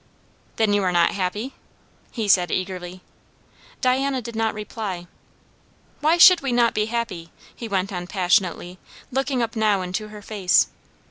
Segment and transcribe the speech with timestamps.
[0.55, 1.53] "Then you are not happy?"
[2.11, 3.03] he said eagerly.
[3.81, 5.05] Diana did not reply.
[5.99, 8.79] "Why should we not be happy?" he went on passionately,
[9.11, 10.69] looking up now into her face.